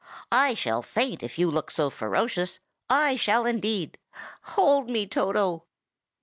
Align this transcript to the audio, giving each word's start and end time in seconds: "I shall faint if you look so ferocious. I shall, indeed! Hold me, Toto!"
"I 0.31 0.55
shall 0.55 0.81
faint 0.81 1.21
if 1.21 1.37
you 1.37 1.51
look 1.51 1.69
so 1.69 1.91
ferocious. 1.91 2.57
I 2.89 3.15
shall, 3.15 3.45
indeed! 3.45 3.99
Hold 4.45 4.89
me, 4.89 5.05
Toto!" 5.05 5.65